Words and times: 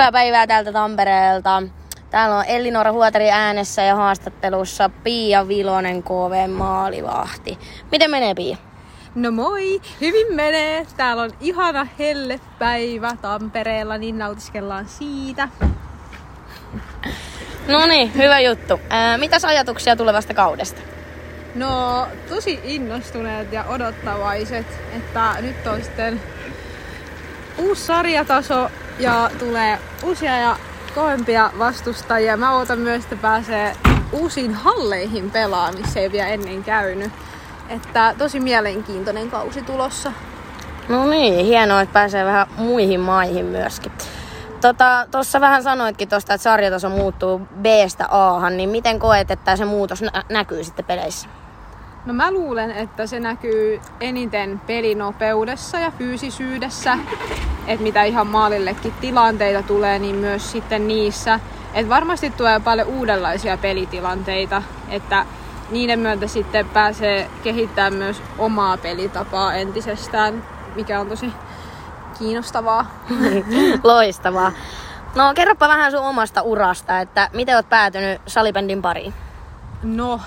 Hyvää 0.00 0.12
päivää 0.12 0.46
täältä 0.46 0.72
Tampereelta. 0.72 1.62
Täällä 2.10 2.36
on 2.36 2.44
Elinora 2.44 2.92
Huotari 2.92 3.30
äänessä 3.30 3.82
ja 3.82 3.94
haastattelussa 3.96 4.90
Pia 5.04 5.48
Vilonen 5.48 6.02
KV 6.02 6.50
Maalivahti. 6.50 7.58
Miten 7.92 8.10
menee 8.10 8.34
Pia? 8.34 8.56
No 9.14 9.30
moi, 9.30 9.80
hyvin 10.00 10.26
menee. 10.34 10.86
Täällä 10.96 11.22
on 11.22 11.30
ihana 11.40 11.86
helle 11.98 12.40
päivä 12.58 13.16
Tampereella, 13.22 13.98
niin 13.98 14.18
nautiskellaan 14.18 14.88
siitä. 14.88 15.48
No 17.68 17.86
niin, 17.86 18.14
hyvä 18.14 18.40
juttu. 18.40 18.80
Ää, 18.90 19.18
mitäs 19.18 19.44
ajatuksia 19.44 19.96
tulevasta 19.96 20.34
kaudesta? 20.34 20.80
No 21.54 22.06
tosi 22.28 22.60
innostuneet 22.64 23.52
ja 23.52 23.64
odottavaiset, 23.64 24.66
että 24.96 25.34
nyt 25.40 25.66
on 25.66 25.82
sitten 25.82 26.20
uusi 27.58 27.82
sarjataso 27.82 28.70
ja 28.98 29.30
tulee 29.38 29.78
uusia 30.02 30.38
ja 30.38 30.56
kovempia 30.94 31.50
vastustajia. 31.58 32.36
Mä 32.36 32.56
ootan 32.56 32.78
myös, 32.78 33.04
että 33.04 33.16
pääsee 33.16 33.76
uusiin 34.12 34.54
halleihin 34.54 35.30
pelaamaan, 35.30 35.74
missä 35.80 36.00
ei 36.00 36.12
vielä 36.12 36.28
ennen 36.28 36.64
käynyt. 36.64 37.12
Että 37.68 38.14
tosi 38.18 38.40
mielenkiintoinen 38.40 39.30
kausi 39.30 39.62
tulossa. 39.62 40.12
No 40.88 41.06
niin, 41.06 41.46
hienoa, 41.46 41.80
että 41.80 41.92
pääsee 41.92 42.24
vähän 42.24 42.46
muihin 42.56 43.00
maihin 43.00 43.46
myöskin. 43.46 43.92
Tuossa 44.60 45.06
tota, 45.10 45.40
vähän 45.40 45.62
sanoitkin 45.62 46.08
tuosta, 46.08 46.34
että 46.34 46.42
sarjataso 46.42 46.88
muuttuu 46.88 47.38
B-stä 47.38 48.06
A, 48.10 48.50
niin 48.50 48.70
miten 48.70 48.98
koet, 48.98 49.30
että 49.30 49.56
se 49.56 49.64
muutos 49.64 50.02
nä- 50.02 50.24
näkyy 50.28 50.64
sitten 50.64 50.84
peleissä? 50.84 51.28
No 52.06 52.12
mä 52.12 52.32
luulen, 52.32 52.70
että 52.70 53.06
se 53.06 53.20
näkyy 53.20 53.80
eniten 54.00 54.60
pelinopeudessa 54.66 55.78
ja 55.78 55.90
fyysisyydessä, 55.90 56.98
että 57.66 57.82
mitä 57.82 58.04
ihan 58.04 58.26
maalillekin 58.26 58.94
tilanteita 59.00 59.62
tulee, 59.62 59.98
niin 59.98 60.16
myös 60.16 60.52
sitten 60.52 60.88
niissä. 60.88 61.40
Et 61.74 61.88
varmasti 61.88 62.30
tulee 62.30 62.60
paljon 62.60 62.88
uudenlaisia 62.88 63.56
pelitilanteita, 63.56 64.62
että 64.88 65.26
niiden 65.70 65.98
myötä 65.98 66.26
sitten 66.26 66.68
pääsee 66.68 67.30
kehittämään 67.42 67.94
myös 67.94 68.22
omaa 68.38 68.76
pelitapaa 68.76 69.54
entisestään, 69.54 70.44
mikä 70.74 71.00
on 71.00 71.08
tosi 71.08 71.32
kiinnostavaa. 72.18 72.86
Loistavaa. 73.84 74.52
No 75.14 75.32
kerropa 75.34 75.68
vähän 75.68 75.92
sun 75.92 76.00
omasta 76.00 76.42
urasta, 76.42 77.00
että 77.00 77.28
miten 77.32 77.56
oot 77.56 77.68
päätynyt 77.68 78.20
salibändin 78.26 78.82
pariin? 78.82 79.14
No, 79.82 80.20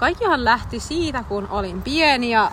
kaikkihan 0.00 0.44
lähti 0.44 0.80
siitä, 0.80 1.24
kun 1.28 1.48
olin 1.50 1.82
pieni 1.82 2.30
ja 2.30 2.50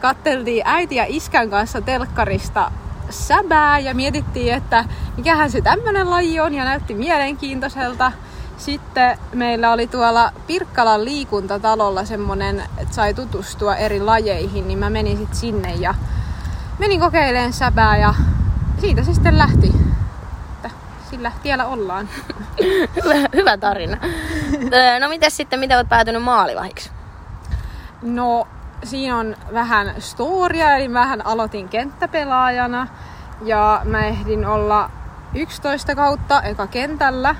katteltiin 0.00 0.62
äiti 0.66 0.94
ja 0.94 1.04
iskän 1.08 1.50
kanssa 1.50 1.80
telkkarista 1.80 2.70
säbää 3.10 3.78
ja 3.78 3.94
mietittiin, 3.94 4.54
että 4.54 4.84
mikähän 5.16 5.50
se 5.50 5.60
tämmönen 5.60 6.10
laji 6.10 6.40
on 6.40 6.54
ja 6.54 6.64
näytti 6.64 6.94
mielenkiintoiselta. 6.94 8.12
Sitten 8.56 9.18
meillä 9.32 9.72
oli 9.72 9.86
tuolla 9.86 10.32
Pirkkalan 10.46 11.04
liikuntatalolla 11.04 12.04
semmonen, 12.04 12.62
että 12.78 12.94
sai 12.94 13.14
tutustua 13.14 13.76
eri 13.76 14.00
lajeihin, 14.00 14.68
niin 14.68 14.78
mä 14.78 14.90
menin 14.90 15.16
sitten 15.16 15.36
sinne 15.36 15.74
ja 15.74 15.94
menin 16.78 17.00
kokeilemaan 17.00 17.52
säbää 17.52 17.96
ja 17.96 18.14
siitä 18.80 19.04
se 19.04 19.14
sitten 19.14 19.38
lähti. 19.38 19.72
Että 20.56 20.70
sillä 21.10 21.32
tiellä 21.42 21.66
ollaan. 21.66 22.08
hyvä, 22.96 23.28
hyvä 23.38 23.56
tarina. 23.58 23.96
no 25.00 25.08
mitäs 25.08 25.36
sitten, 25.36 25.60
miten 25.60 25.76
olet 25.76 25.88
päätynyt 25.88 26.22
maalivahiksi? 26.22 26.90
No 28.02 28.46
siinä 28.86 29.18
on 29.18 29.36
vähän 29.52 29.94
storia, 29.98 30.76
eli 30.76 30.92
vähän 30.92 31.26
aloitin 31.26 31.68
kenttäpelaajana 31.68 32.86
ja 33.44 33.80
mä 33.84 34.06
ehdin 34.06 34.46
olla 34.46 34.90
11 35.34 35.94
kautta 35.94 36.42
eka 36.42 36.66
kentällä. 36.66 37.34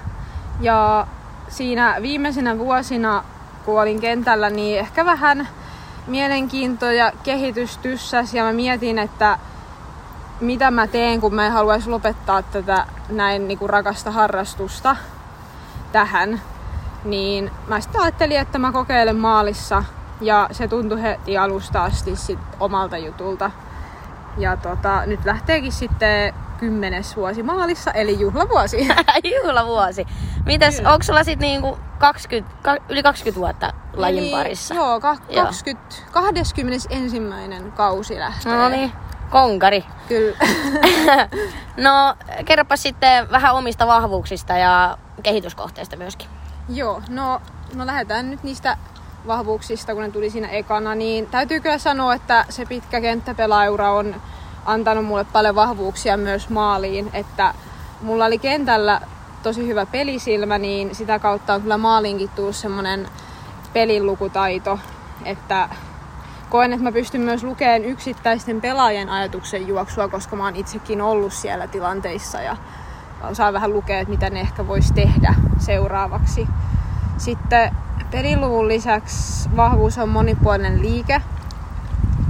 Ja 0.61 1.07
siinä 1.49 1.97
viimeisinä 2.03 2.59
vuosina, 2.59 3.25
kun 3.65 3.81
olin 3.83 4.01
kentällä, 4.01 4.51
niin 4.51 4.79
ehkä 4.79 5.05
vähän 5.05 5.49
mielenkiinto 6.07 6.91
ja 6.91 7.13
kehitys 7.23 7.79
tyssäs 7.79 8.35
ja 8.35 8.45
mä 8.45 8.53
mietin, 8.53 8.99
että 8.99 9.39
mitä 10.41 10.71
mä 10.71 10.87
teen, 10.87 11.21
kun 11.21 11.35
mä 11.35 11.47
en 11.47 11.53
haluaisi 11.53 11.91
lopettaa 11.91 12.43
tätä 12.43 12.87
näin 13.09 13.49
niin 13.49 13.59
kuin 13.59 13.71
rakasta 13.71 14.11
harrastusta 14.11 14.97
tähän. 15.93 16.41
Niin 17.05 17.51
mä 17.69 17.81
sitten 17.81 18.01
ajattelin, 18.01 18.39
että 18.39 18.59
mä 18.59 18.73
kokeilen 18.73 19.17
maalissa 19.17 19.85
ja 20.21 20.49
se 20.53 20.69
tuntui 20.69 21.03
heti 21.03 21.39
alusta 21.39 21.85
asti 21.85 22.17
sit 22.17 22.39
omalta 22.61 22.99
jutulta. 22.99 23.51
Ja 24.39 24.57
tota, 24.57 25.07
nyt 25.07 25.25
lähteekin 25.25 25.73
sitten 25.73 26.35
kymmenes 26.59 27.17
vuosi 27.17 27.43
maalissa, 27.43 27.93
eli 27.93 28.21
juhlavuosi. 28.21 28.89
juhlavuosi. 29.37 30.07
Mitäs, 30.47 30.81
onko 30.81 31.03
sulla 31.03 31.25
sitten 31.25 31.49
niinku 31.49 31.79
20, 31.99 32.77
yli 32.89 33.03
20 33.03 33.41
vuotta 33.41 33.73
lajin 33.97 34.23
eli, 34.23 34.31
parissa? 34.31 34.75
Joo, 34.75 35.01
ka- 35.01 35.17
20, 35.35 35.95
joo. 35.99 36.13
21. 36.13 36.89
kausi 37.75 38.19
lähtee. 38.19 38.57
No 38.57 38.69
niin, 38.69 38.93
konkari. 39.31 39.85
Kyllä. 40.09 40.37
no, 41.87 42.15
kerropa 42.45 42.77
sitten 42.77 43.31
vähän 43.31 43.55
omista 43.55 43.87
vahvuuksista 43.87 44.57
ja 44.59 44.99
kehityskohteista 45.23 45.97
myöskin. 45.97 46.29
Joo, 46.69 47.03
no, 47.09 47.41
no 47.75 47.87
lähdetään 47.87 48.31
nyt 48.31 48.43
niistä 48.43 48.77
vahvuuksista, 49.27 49.95
kun 49.95 50.03
ne 50.03 50.11
tuli 50.11 50.31
siinä 50.31 50.49
ekana, 50.49 50.95
niin 50.95 51.27
täytyy 51.27 51.61
kyllä 51.61 51.79
sanoa, 51.79 52.15
että 52.15 52.45
se 52.49 52.67
pitkä 52.67 53.01
kenttäpelaaura 53.01 53.93
on 53.93 54.15
antanut 54.65 55.05
mulle 55.05 55.25
paljon 55.25 55.55
vahvuuksia 55.55 56.17
myös 56.17 56.49
maaliin, 56.49 57.11
että 57.13 57.55
mulla 58.03 58.25
oli 58.25 58.39
kentällä 58.39 59.01
tosi 59.43 59.67
hyvä 59.67 59.87
pelisilmä, 59.87 60.59
niin 60.59 60.95
sitä 60.95 61.19
kautta 61.19 61.55
on 61.55 61.63
kyllä 61.63 61.79
maaliinkin 61.79 62.29
tullut 62.29 62.57
semmonen 62.57 63.09
pelilukutaito, 63.73 64.79
että 65.25 65.69
koen, 66.51 66.73
että 66.73 66.85
mä 66.85 66.93
pystyn 66.93 67.21
myös 67.21 67.45
lukemaan 67.45 67.85
yksittäisten 67.85 68.61
pelaajien 68.61 69.09
ajatuksen 69.09 69.69
juoksua, 69.69 70.09
koska 70.09 70.37
mä 70.37 70.45
oon 70.45 70.57
itsekin 70.57 71.03
ollut 71.03 71.33
siellä 71.33 71.67
tilanteissa 71.67 72.41
ja 72.41 72.57
osaan 73.31 73.55
vähän 73.55 73.73
lukea, 73.73 73.99
että 73.99 74.11
mitä 74.11 74.31
ne 74.31 74.41
ehkä 74.41 74.67
voisi 74.67 74.95
tehdä 74.95 75.35
seuraavaksi. 75.59 76.49
Sitten 77.19 77.77
peliluvun 78.11 78.69
lisäksi 78.69 79.49
vahvuus 79.57 79.99
on 79.99 80.09
monipuolinen 80.09 80.83
liike. 80.83 81.23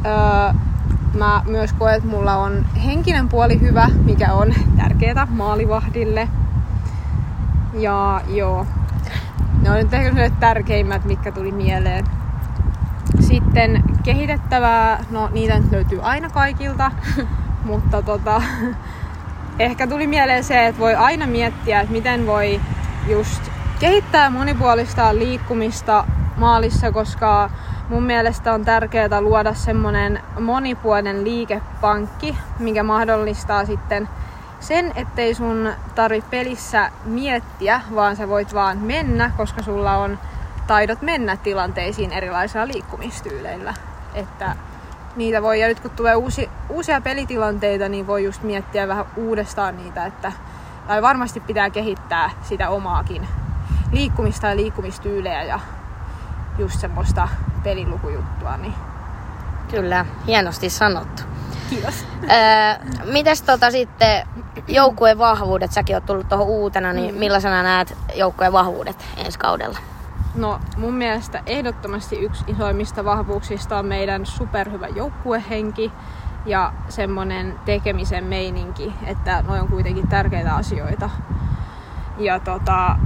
Öö, 0.07 0.53
mä 1.19 1.43
myös 1.47 1.73
koen, 1.73 1.95
että 1.95 2.09
mulla 2.09 2.37
on 2.37 2.67
henkinen 2.85 3.29
puoli 3.29 3.61
hyvä, 3.61 3.89
mikä 4.05 4.33
on 4.33 4.55
tärkeää 4.77 5.27
maalivahdille. 5.31 6.29
Ja 7.73 8.21
joo, 8.29 8.67
ne 9.63 9.71
on 9.71 9.77
nyt 9.77 9.95
ehkä 9.95 10.13
ne 10.13 10.33
tärkeimmät, 10.41 11.05
mitkä 11.05 11.33
tuli 11.33 11.53
mieleen. 11.53 12.05
Sitten 13.21 13.85
kehitettävää, 14.03 15.05
no 15.11 15.29
niitä 15.33 15.59
nyt 15.59 15.73
löytyy 15.73 16.01
aina 16.03 16.31
kaikilta, 16.31 16.91
mutta 17.69 18.03
tota, 18.03 18.43
ehkä 19.59 19.87
tuli 19.87 20.07
mieleen 20.07 20.45
se, 20.45 20.67
että 20.67 20.81
voi 20.81 20.95
aina 20.95 21.27
miettiä, 21.27 21.81
että 21.81 21.93
miten 21.93 22.27
voi 22.27 22.61
just 23.09 23.56
kehittää 23.81 24.31
monipuolista 24.31 25.15
liikkumista 25.15 26.05
maalissa, 26.37 26.93
koska 26.93 27.51
mun 27.89 28.03
mielestä 28.03 28.53
on 28.53 28.65
tärkeää 28.65 29.21
luoda 29.21 29.55
semmonen 29.55 30.21
monipuolinen 30.41 31.25
liikepankki, 31.25 32.37
mikä 32.59 32.83
mahdollistaa 32.83 33.65
sitten 33.65 34.09
sen, 34.61 34.93
ettei 34.95 35.35
sun 35.35 35.73
tarvi 35.95 36.25
pelissä 36.31 36.91
miettiä, 37.05 37.81
vaan 37.95 38.17
sä 38.17 38.29
voit 38.29 38.55
vaan 38.55 38.79
mennä, 38.79 39.31
koska 39.37 39.63
sulla 39.63 39.97
on 39.97 40.19
taidot 40.67 41.03
mennä 41.03 41.37
tilanteisiin 41.37 42.13
erilaisilla 42.13 42.67
liikkumistyyleillä. 42.67 43.75
Että 44.15 44.57
niitä 45.17 45.43
voi, 45.43 45.61
ja 45.61 45.69
nyt 45.69 45.81
kun 45.81 45.91
tulee 45.91 46.15
uusi, 46.15 46.51
uusia 46.69 47.01
pelitilanteita, 47.01 47.89
niin 47.89 48.07
voi 48.07 48.25
just 48.25 48.43
miettiä 48.43 48.89
vähän 48.89 49.07
uudestaan 49.17 49.77
niitä, 49.77 50.07
että 50.07 50.33
tai 50.87 51.03
varmasti 51.03 51.41
pitää 51.41 51.71
kehittää 51.71 52.31
sitä 52.43 52.69
omaakin 52.69 53.29
liikkumista 53.93 54.47
ja 54.47 54.57
liikkumistyylejä 54.57 55.43
ja 55.43 55.61
just 56.59 56.81
semmoista 56.81 57.29
pelilukujuttua. 57.63 58.57
Niin... 58.57 58.75
Kyllä, 59.71 60.07
hienosti 60.27 60.71
sanottu. 60.71 61.23
Kiitos. 61.71 62.07
Öö, 62.23 62.93
mites 63.13 63.43
tota 63.43 63.71
sitten 63.71 64.27
joukkueen 64.69 65.19
vahvuudet, 65.19 65.73
säkin 65.73 65.97
oot 65.97 66.07
tullut 66.07 66.29
tuohon 66.29 66.47
uutena, 66.47 66.93
niin 66.93 67.15
mm. 67.15 67.19
millaisena 67.19 67.63
näet 67.63 67.97
joukkueen 68.15 68.53
vahvuudet 68.53 69.07
ensi 69.17 69.39
kaudella? 69.39 69.79
No 70.35 70.61
mun 70.77 70.95
mielestä 70.95 71.43
ehdottomasti 71.47 72.17
yksi 72.17 72.45
isoimmista 72.47 73.05
vahvuuksista 73.05 73.79
on 73.79 73.87
meidän 73.87 74.27
superhyvä 74.27 74.89
joukkuehenki 74.89 75.93
ja 76.47 76.73
semmonen 76.89 77.55
tekemisen 77.65 78.25
meininki, 78.25 78.95
että 79.07 79.43
noin 79.49 79.61
on 79.61 79.69
kuitenkin 79.69 80.09
tärkeitä 80.09 80.55
asioita. 80.55 81.11
Ja 82.19 82.41
tota, 82.41 82.97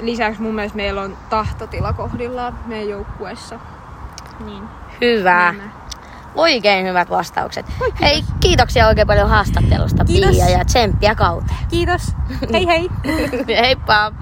lisäksi 0.00 0.42
mun 0.42 0.54
mielestä 0.54 0.76
meillä 0.76 1.02
on 1.02 1.16
tahtotila 1.30 1.92
kohdillaan 1.92 2.58
meidän 2.66 2.88
joukkueessa. 2.88 3.60
Niin. 4.44 4.62
Hyvä. 5.00 5.52
Mennään. 5.52 5.72
Oikein 6.34 6.86
hyvät 6.86 7.10
vastaukset. 7.10 7.66
Oi, 7.66 7.92
kiitos. 7.92 8.00
Hei, 8.00 8.24
kiitoksia 8.40 8.86
oikein 8.86 9.06
paljon 9.06 9.28
haastattelusta 9.28 10.04
Kiitos. 10.04 10.36
Pia 10.36 10.48
ja 10.48 10.64
tsemppiä 10.64 11.14
kauteen. 11.14 11.58
Kiitos. 11.70 12.12
Hei 12.52 12.66
hei. 12.66 12.88
Heippa! 13.62 14.12